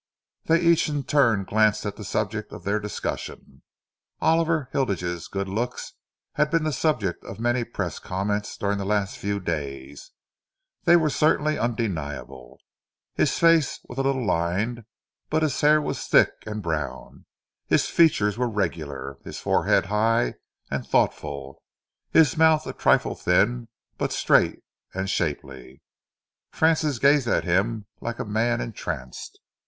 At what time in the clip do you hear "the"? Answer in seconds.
1.95-2.03, 6.63-6.73, 8.79-8.83